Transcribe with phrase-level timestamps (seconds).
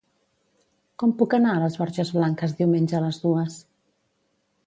[1.01, 3.59] Com puc anar a les Borges Blanques diumenge a les dues?